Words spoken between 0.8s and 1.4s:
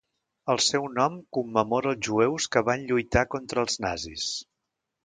nom